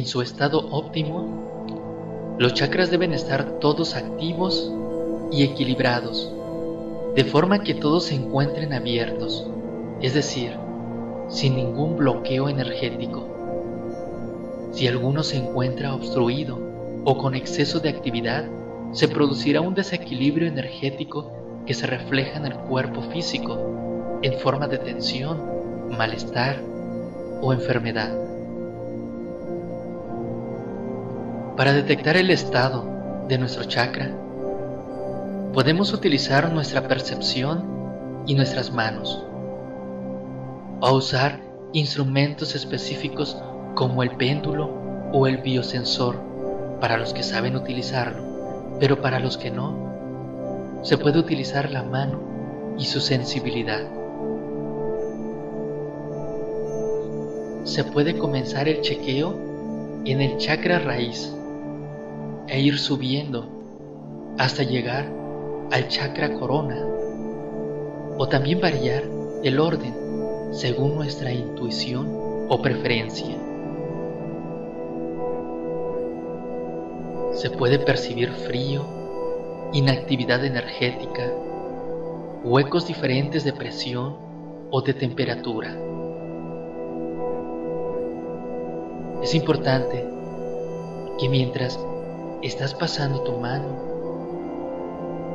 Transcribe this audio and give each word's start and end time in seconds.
en 0.00 0.06
su 0.06 0.22
estado 0.22 0.66
óptimo, 0.70 2.36
los 2.38 2.54
chakras 2.54 2.90
deben 2.90 3.12
estar 3.12 3.58
todos 3.60 3.96
activos 3.96 4.72
y 5.30 5.42
equilibrados, 5.42 6.32
de 7.14 7.22
forma 7.24 7.62
que 7.62 7.74
todos 7.74 8.04
se 8.04 8.14
encuentren 8.14 8.72
abiertos, 8.72 9.46
es 10.00 10.14
decir, 10.14 10.56
sin 11.28 11.54
ningún 11.54 11.98
bloqueo 11.98 12.48
energético. 12.48 13.26
Si 14.72 14.88
alguno 14.88 15.22
se 15.22 15.36
encuentra 15.36 15.94
obstruido 15.94 16.58
o 17.04 17.18
con 17.18 17.34
exceso 17.34 17.78
de 17.78 17.90
actividad, 17.90 18.46
se 18.92 19.06
producirá 19.06 19.60
un 19.60 19.74
desequilibrio 19.74 20.48
energético 20.48 21.30
que 21.66 21.74
se 21.74 21.86
refleja 21.86 22.38
en 22.38 22.46
el 22.46 22.54
cuerpo 22.54 23.02
físico 23.02 24.18
en 24.22 24.32
forma 24.38 24.66
de 24.66 24.78
tensión, 24.78 25.38
malestar 25.90 26.58
o 27.42 27.52
enfermedad. 27.52 28.29
Para 31.56 31.72
detectar 31.72 32.16
el 32.16 32.30
estado 32.30 32.84
de 33.28 33.36
nuestro 33.36 33.64
chakra, 33.64 34.10
podemos 35.52 35.92
utilizar 35.92 36.50
nuestra 36.52 36.86
percepción 36.86 38.22
y 38.26 38.34
nuestras 38.34 38.72
manos, 38.72 39.22
o 40.80 40.92
usar 40.92 41.40
instrumentos 41.72 42.54
específicos 42.54 43.36
como 43.74 44.02
el 44.02 44.12
péndulo 44.12 44.70
o 45.12 45.26
el 45.26 45.38
biosensor 45.38 46.16
para 46.80 46.96
los 46.96 47.12
que 47.12 47.24
saben 47.24 47.56
utilizarlo, 47.56 48.22
pero 48.78 49.02
para 49.02 49.18
los 49.18 49.36
que 49.36 49.50
no, 49.50 50.80
se 50.82 50.96
puede 50.96 51.18
utilizar 51.18 51.70
la 51.70 51.82
mano 51.82 52.20
y 52.78 52.84
su 52.84 53.00
sensibilidad. 53.00 53.82
Se 57.64 57.84
puede 57.84 58.16
comenzar 58.16 58.68
el 58.68 58.80
chequeo 58.80 59.34
en 60.04 60.22
el 60.22 60.38
chakra 60.38 60.78
raíz 60.78 61.34
e 62.50 62.60
ir 62.60 62.78
subiendo 62.78 63.46
hasta 64.36 64.64
llegar 64.64 65.06
al 65.70 65.86
chakra 65.88 66.34
corona 66.34 66.84
o 68.18 68.28
también 68.28 68.60
variar 68.60 69.04
el 69.44 69.60
orden 69.60 69.94
según 70.50 70.96
nuestra 70.96 71.32
intuición 71.32 72.08
o 72.48 72.60
preferencia. 72.60 73.36
Se 77.32 77.50
puede 77.50 77.78
percibir 77.78 78.32
frío, 78.32 78.84
inactividad 79.72 80.44
energética, 80.44 81.32
huecos 82.42 82.88
diferentes 82.88 83.44
de 83.44 83.52
presión 83.52 84.16
o 84.72 84.82
de 84.82 84.92
temperatura. 84.92 85.76
Es 89.22 89.34
importante 89.34 90.04
que 91.18 91.28
mientras 91.28 91.78
estás 92.42 92.72
pasando 92.72 93.20
tu 93.22 93.32
mano, 93.32 93.66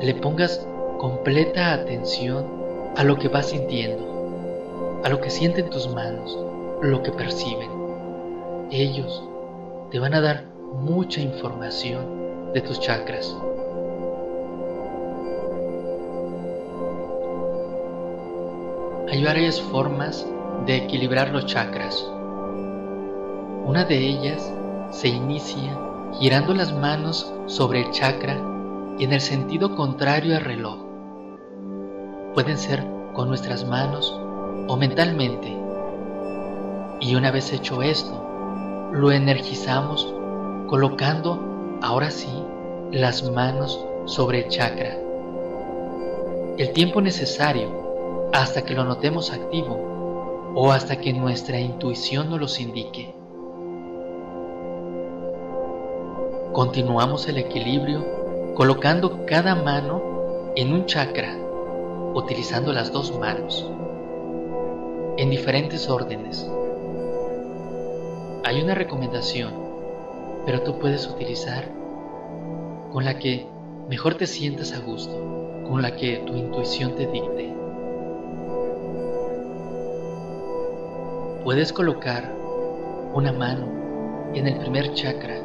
le 0.00 0.14
pongas 0.14 0.66
completa 0.98 1.72
atención 1.72 2.44
a 2.96 3.04
lo 3.04 3.18
que 3.18 3.28
vas 3.28 3.50
sintiendo, 3.50 5.00
a 5.04 5.08
lo 5.08 5.20
que 5.20 5.30
sienten 5.30 5.70
tus 5.70 5.88
manos, 5.94 6.36
lo 6.82 7.02
que 7.02 7.12
perciben. 7.12 7.70
Ellos 8.70 9.22
te 9.90 10.00
van 10.00 10.14
a 10.14 10.20
dar 10.20 10.44
mucha 10.72 11.20
información 11.20 12.52
de 12.52 12.60
tus 12.62 12.80
chakras. 12.80 13.36
Hay 19.10 19.24
varias 19.24 19.60
formas 19.60 20.26
de 20.66 20.76
equilibrar 20.76 21.30
los 21.30 21.46
chakras. 21.46 22.04
Una 23.64 23.84
de 23.84 23.98
ellas 23.98 24.52
se 24.90 25.08
inicia 25.08 25.87
girando 26.14 26.54
las 26.54 26.72
manos 26.72 27.32
sobre 27.46 27.82
el 27.82 27.90
chakra 27.90 28.34
en 28.98 29.12
el 29.12 29.20
sentido 29.20 29.76
contrario 29.76 30.36
al 30.36 30.44
reloj. 30.44 30.78
Pueden 32.34 32.58
ser 32.58 32.84
con 33.14 33.28
nuestras 33.28 33.64
manos 33.66 34.12
o 34.66 34.76
mentalmente. 34.76 35.56
Y 37.00 37.14
una 37.14 37.30
vez 37.30 37.52
hecho 37.52 37.82
esto, 37.82 38.24
lo 38.92 39.12
energizamos 39.12 40.12
colocando, 40.66 41.78
ahora 41.82 42.10
sí, 42.10 42.30
las 42.90 43.30
manos 43.30 43.84
sobre 44.06 44.44
el 44.44 44.48
chakra. 44.48 44.96
El 46.58 46.72
tiempo 46.72 47.00
necesario 47.00 48.30
hasta 48.32 48.64
que 48.64 48.74
lo 48.74 48.84
notemos 48.84 49.32
activo 49.32 50.52
o 50.54 50.72
hasta 50.72 51.00
que 51.00 51.12
nuestra 51.12 51.60
intuición 51.60 52.30
nos 52.30 52.40
los 52.40 52.60
indique. 52.60 53.17
Continuamos 56.58 57.28
el 57.28 57.38
equilibrio 57.38 58.52
colocando 58.56 59.24
cada 59.26 59.54
mano 59.54 60.50
en 60.56 60.72
un 60.72 60.86
chakra, 60.86 61.38
utilizando 62.14 62.72
las 62.72 62.90
dos 62.90 63.16
manos, 63.16 63.64
en 65.18 65.30
diferentes 65.30 65.88
órdenes. 65.88 66.50
Hay 68.42 68.60
una 68.60 68.74
recomendación, 68.74 69.54
pero 70.46 70.62
tú 70.62 70.80
puedes 70.80 71.06
utilizar 71.06 71.70
con 72.90 73.04
la 73.04 73.20
que 73.20 73.46
mejor 73.88 74.16
te 74.16 74.26
sientas 74.26 74.72
a 74.72 74.80
gusto, 74.80 75.14
con 75.68 75.80
la 75.80 75.94
que 75.94 76.24
tu 76.26 76.34
intuición 76.34 76.96
te 76.96 77.06
dicte. 77.06 77.54
Puedes 81.44 81.72
colocar 81.72 82.34
una 83.14 83.32
mano 83.32 83.68
en 84.34 84.48
el 84.48 84.58
primer 84.58 84.92
chakra, 84.94 85.40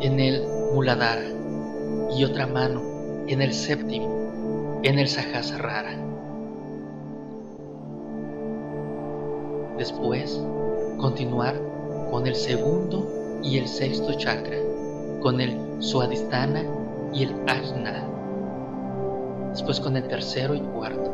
en 0.00 0.20
el 0.20 0.46
Muladhara, 0.74 1.26
y 2.16 2.24
otra 2.24 2.46
mano 2.46 2.82
en 3.26 3.42
el 3.42 3.52
séptimo, 3.52 4.80
en 4.82 4.98
el 4.98 5.08
Sahasrara. 5.08 5.96
Después, 9.78 10.40
continuar 10.98 11.60
con 12.10 12.26
el 12.26 12.34
segundo 12.36 13.40
y 13.42 13.58
el 13.58 13.66
sexto 13.66 14.14
chakra, 14.14 14.58
con 15.20 15.40
el 15.40 15.58
Swadhisthana 15.80 16.62
y 17.12 17.24
el 17.24 17.34
Ajna. 17.48 18.04
Después 19.50 19.80
con 19.80 19.96
el 19.96 20.06
tercero 20.06 20.54
y 20.54 20.60
cuarto, 20.60 21.10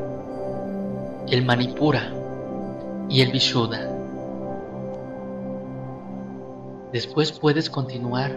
el 1.28 1.44
Manipura 1.44 2.12
y 3.08 3.22
el 3.22 3.32
Vishuddha. 3.32 3.88
Después 6.92 7.32
puedes 7.32 7.70
continuar 7.70 8.32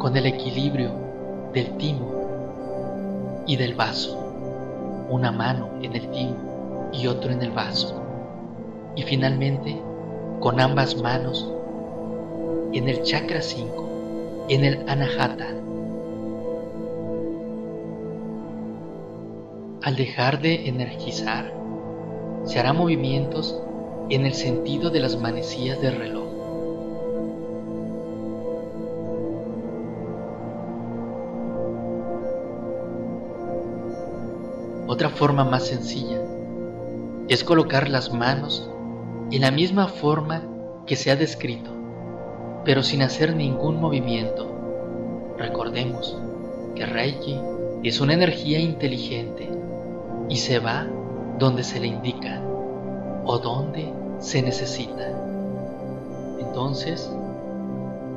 con 0.00 0.16
el 0.16 0.24
equilibrio 0.24 0.92
del 1.52 1.76
timo 1.76 3.44
y 3.46 3.56
del 3.56 3.74
vaso, 3.74 4.16
una 5.10 5.30
mano 5.30 5.68
en 5.82 5.94
el 5.94 6.10
timo 6.10 6.88
y 6.90 7.06
otro 7.06 7.30
en 7.30 7.42
el 7.42 7.50
vaso, 7.50 8.02
y 8.96 9.02
finalmente 9.02 9.78
con 10.40 10.58
ambas 10.58 10.96
manos 10.96 11.52
en 12.72 12.88
el 12.88 13.02
chakra 13.02 13.42
5, 13.42 14.46
en 14.48 14.64
el 14.64 14.88
anahata. 14.88 15.48
Al 19.82 19.96
dejar 19.96 20.40
de 20.40 20.66
energizar, 20.66 21.52
se 22.44 22.58
hará 22.58 22.72
movimientos 22.72 23.60
en 24.08 24.24
el 24.24 24.32
sentido 24.32 24.88
de 24.88 25.00
las 25.00 25.20
manecillas 25.20 25.78
del 25.82 25.96
reloj. 25.96 26.29
Otra 34.90 35.08
forma 35.08 35.44
más 35.44 35.68
sencilla 35.68 36.20
es 37.28 37.44
colocar 37.44 37.88
las 37.88 38.12
manos 38.12 38.68
en 39.30 39.42
la 39.42 39.52
misma 39.52 39.86
forma 39.86 40.42
que 40.84 40.96
se 40.96 41.12
ha 41.12 41.16
descrito, 41.16 41.70
pero 42.64 42.82
sin 42.82 43.02
hacer 43.02 43.36
ningún 43.36 43.80
movimiento. 43.80 44.50
Recordemos 45.38 46.18
que 46.74 46.86
Reiki 46.86 47.38
es 47.84 48.00
una 48.00 48.14
energía 48.14 48.58
inteligente 48.58 49.48
y 50.28 50.38
se 50.38 50.58
va 50.58 50.88
donde 51.38 51.62
se 51.62 51.78
le 51.78 51.86
indica 51.86 52.42
o 53.24 53.38
donde 53.38 53.92
se 54.18 54.42
necesita. 54.42 55.06
Entonces, 56.40 57.08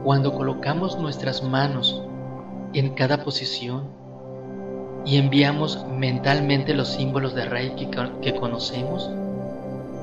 cuando 0.03 0.33
colocamos 0.33 0.97
nuestras 0.97 1.43
manos 1.43 2.01
en 2.73 2.95
cada 2.95 3.23
posición 3.23 3.83
y 5.05 5.17
enviamos 5.17 5.85
mentalmente 5.87 6.73
los 6.73 6.89
símbolos 6.89 7.35
de 7.35 7.45
Reiki 7.45 7.89
que 8.21 8.35
conocemos 8.35 9.09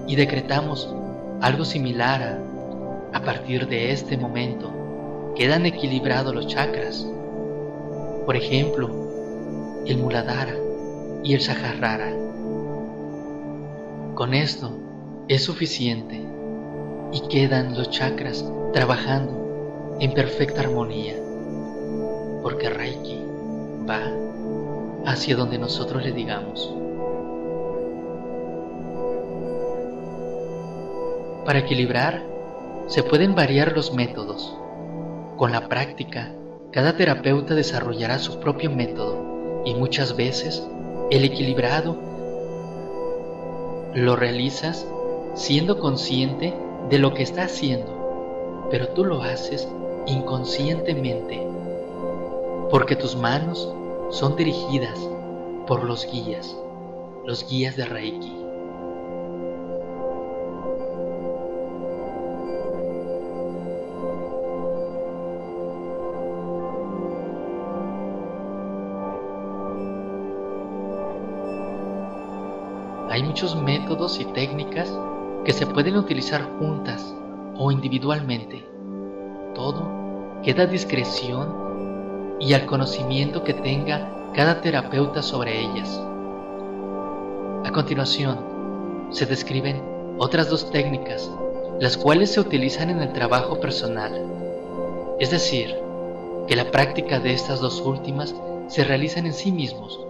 y 0.06 0.16
decretamos 0.16 0.94
algo 1.40 1.64
similar 1.64 2.22
a, 2.22 3.16
a 3.16 3.22
partir 3.22 3.66
de 3.66 3.92
este 3.92 4.16
momento, 4.16 5.32
quedan 5.36 5.66
equilibrados 5.66 6.34
los 6.34 6.46
chakras. 6.46 7.06
Por 8.26 8.36
ejemplo, 8.36 8.90
el 9.86 9.96
Muladhara 9.98 10.54
y 11.24 11.34
el 11.34 11.40
Sahasrara 11.40 12.12
con 14.20 14.34
esto 14.34 14.70
es 15.28 15.44
suficiente 15.44 16.20
y 17.10 17.20
quedan 17.28 17.74
los 17.74 17.88
chakras 17.88 18.44
trabajando 18.74 19.96
en 19.98 20.12
perfecta 20.12 20.60
armonía, 20.60 21.14
porque 22.42 22.68
Reiki 22.68 23.24
va 23.88 24.02
hacia 25.06 25.36
donde 25.36 25.58
nosotros 25.58 26.02
le 26.04 26.12
digamos. 26.12 26.74
Para 31.44 31.60
equilibrar, 31.60 32.22
se 32.86 33.02
pueden 33.02 33.34
variar 33.34 33.72
los 33.72 33.92
métodos. 33.92 34.56
Con 35.36 35.52
la 35.52 35.68
práctica, 35.68 36.32
cada 36.70 36.96
terapeuta 36.96 37.54
desarrollará 37.54 38.18
su 38.18 38.40
propio 38.40 38.70
método 38.70 39.62
y 39.64 39.74
muchas 39.74 40.16
veces 40.16 40.66
el 41.10 41.24
equilibrado 41.24 41.96
lo 43.94 44.16
realizas 44.16 44.86
siendo 45.34 45.78
consciente 45.78 46.54
de 46.88 46.98
lo 46.98 47.14
que 47.14 47.22
está 47.22 47.44
haciendo, 47.44 48.68
pero 48.70 48.88
tú 48.88 49.04
lo 49.04 49.22
haces 49.22 49.68
inconscientemente, 50.06 51.46
porque 52.70 52.96
tus 52.96 53.16
manos 53.16 53.72
son 54.10 54.34
dirigidas 54.34 54.98
por 55.68 55.84
los 55.84 56.04
guías, 56.10 56.56
los 57.24 57.48
guías 57.48 57.76
de 57.76 57.84
Reiki. 57.84 58.36
Hay 73.10 73.22
muchos 73.22 73.54
métodos 73.54 74.20
y 74.20 74.24
técnicas 74.26 74.92
que 75.44 75.52
se 75.52 75.66
pueden 75.66 75.96
utilizar 75.96 76.42
juntas 76.58 77.14
o 77.56 77.70
individualmente. 77.70 78.64
Todo 79.54 79.88
queda 80.42 80.64
a 80.64 80.66
discreción 80.66 81.69
y 82.40 82.54
al 82.54 82.64
conocimiento 82.64 83.44
que 83.44 83.54
tenga 83.54 84.32
cada 84.34 84.62
terapeuta 84.62 85.22
sobre 85.22 85.60
ellas. 85.60 86.00
A 87.64 87.70
continuación, 87.70 89.08
se 89.10 89.26
describen 89.26 89.82
otras 90.18 90.48
dos 90.48 90.70
técnicas, 90.70 91.30
las 91.78 91.96
cuales 91.96 92.32
se 92.32 92.40
utilizan 92.40 92.90
en 92.90 93.00
el 93.00 93.12
trabajo 93.12 93.60
personal. 93.60 94.24
Es 95.20 95.30
decir, 95.30 95.76
que 96.48 96.56
la 96.56 96.70
práctica 96.70 97.20
de 97.20 97.32
estas 97.32 97.60
dos 97.60 97.80
últimas 97.82 98.34
se 98.68 98.84
realizan 98.84 99.26
en 99.26 99.34
sí 99.34 99.52
mismos, 99.52 100.00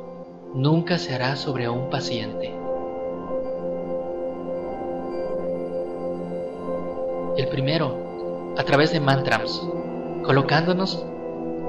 nunca 0.55 0.99
se 0.99 1.15
hará 1.15 1.37
sobre 1.37 1.69
un 1.69 1.91
paciente. 1.91 2.55
El 7.37 7.49
primero, 7.49 8.55
a 8.56 8.62
través 8.65 8.93
de 8.93 9.00
mantras, 9.00 9.62
colocándonos 10.25 11.05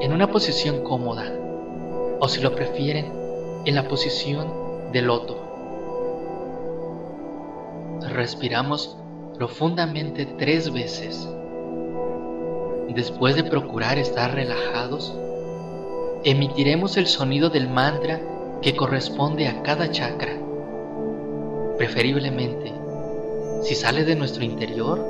en 0.01 0.13
una 0.13 0.31
posición 0.31 0.83
cómoda, 0.83 1.31
o 2.19 2.27
si 2.27 2.41
lo 2.41 2.55
prefieren, 2.55 3.13
en 3.65 3.75
la 3.75 3.87
posición 3.87 4.47
de 4.91 5.03
loto. 5.03 5.37
Respiramos 8.09 8.97
profundamente 9.37 10.25
tres 10.25 10.73
veces. 10.73 11.29
Después 12.89 13.35
de 13.35 13.43
procurar 13.43 13.99
estar 13.99 14.33
relajados, 14.33 15.15
emitiremos 16.23 16.97
el 16.97 17.05
sonido 17.05 17.49
del 17.49 17.69
mantra 17.69 18.19
que 18.61 18.75
corresponde 18.75 19.47
a 19.47 19.61
cada 19.61 19.91
chakra. 19.91 20.33
Preferiblemente, 21.77 22.73
si 23.61 23.75
sale 23.75 24.03
de 24.03 24.15
nuestro 24.15 24.43
interior, 24.43 25.05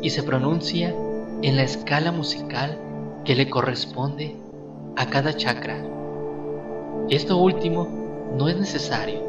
y 0.00 0.10
se 0.10 0.22
pronuncia 0.22 0.94
en 1.42 1.56
la 1.56 1.64
escala 1.64 2.12
musical 2.12 2.78
que 3.24 3.34
le 3.34 3.50
corresponde 3.50 4.36
a 4.96 5.06
cada 5.06 5.34
chakra. 5.34 5.76
Esto 7.08 7.38
último 7.38 7.88
no 8.36 8.48
es 8.48 8.56
necesario. 8.56 9.20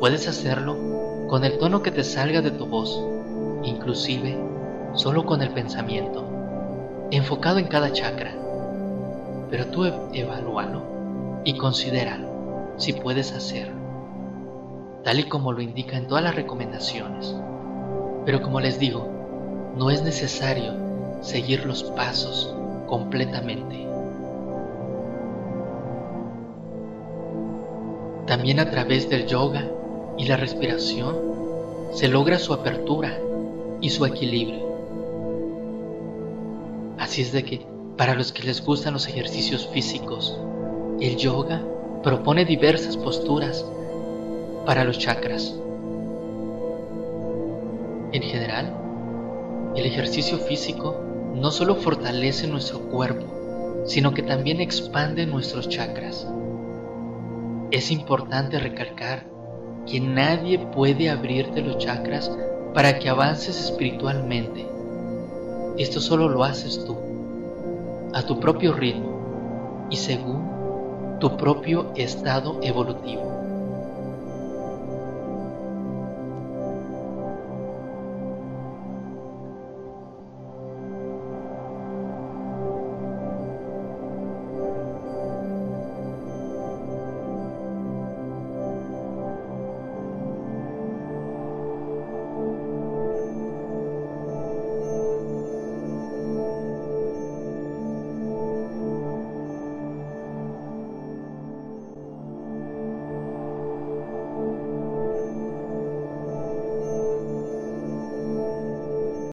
Puedes 0.00 0.26
hacerlo 0.28 0.76
con 1.28 1.44
el 1.44 1.58
tono 1.58 1.82
que 1.82 1.90
te 1.90 2.04
salga 2.04 2.40
de 2.40 2.50
tu 2.50 2.66
voz, 2.66 3.02
inclusive 3.62 4.38
solo 4.94 5.26
con 5.26 5.42
el 5.42 5.50
pensamiento, 5.50 6.24
enfocado 7.10 7.58
en 7.58 7.66
cada 7.66 7.92
chakra. 7.92 8.32
Pero 9.50 9.66
tú 9.66 9.84
evalúalo 9.84 10.82
y 11.44 11.56
considéralo 11.56 12.28
si 12.76 12.92
puedes 12.92 13.32
hacerlo, 13.32 13.80
tal 15.04 15.20
y 15.20 15.24
como 15.24 15.52
lo 15.52 15.60
indica 15.60 15.96
en 15.96 16.06
todas 16.06 16.24
las 16.24 16.34
recomendaciones. 16.34 17.34
Pero 18.24 18.42
como 18.42 18.60
les 18.60 18.78
digo, 18.78 19.06
no 19.76 19.90
es 19.90 20.02
necesario 20.02 20.72
seguir 21.20 21.64
los 21.66 21.84
pasos 21.84 22.55
completamente. 22.86 23.86
También 28.26 28.58
a 28.58 28.70
través 28.70 29.08
del 29.08 29.26
yoga 29.26 29.64
y 30.18 30.26
la 30.26 30.36
respiración 30.36 31.16
se 31.92 32.08
logra 32.08 32.38
su 32.38 32.52
apertura 32.52 33.18
y 33.80 33.90
su 33.90 34.04
equilibrio. 34.04 34.66
Así 36.98 37.22
es 37.22 37.32
de 37.32 37.44
que 37.44 37.66
para 37.96 38.14
los 38.14 38.32
que 38.32 38.42
les 38.42 38.64
gustan 38.64 38.94
los 38.94 39.06
ejercicios 39.06 39.68
físicos, 39.68 40.38
el 41.00 41.16
yoga 41.16 41.62
propone 42.02 42.44
diversas 42.44 42.96
posturas 42.96 43.64
para 44.66 44.84
los 44.84 44.98
chakras. 44.98 45.54
En 48.12 48.22
general, 48.22 48.72
el 49.76 49.86
ejercicio 49.86 50.38
físico 50.38 51.05
no 51.36 51.50
solo 51.50 51.76
fortalece 51.76 52.46
nuestro 52.46 52.80
cuerpo, 52.80 53.84
sino 53.84 54.14
que 54.14 54.22
también 54.22 54.60
expande 54.60 55.26
nuestros 55.26 55.68
chakras. 55.68 56.26
Es 57.70 57.90
importante 57.90 58.58
recalcar 58.58 59.26
que 59.86 60.00
nadie 60.00 60.58
puede 60.58 61.10
abrirte 61.10 61.60
los 61.60 61.78
chakras 61.78 62.30
para 62.72 62.98
que 62.98 63.08
avances 63.10 63.60
espiritualmente. 63.60 64.66
Esto 65.76 66.00
solo 66.00 66.28
lo 66.28 66.42
haces 66.42 66.82
tú, 66.84 66.96
a 68.14 68.22
tu 68.22 68.40
propio 68.40 68.72
ritmo 68.72 69.86
y 69.90 69.96
según 69.96 71.18
tu 71.20 71.36
propio 71.36 71.92
estado 71.96 72.58
evolutivo. 72.62 73.35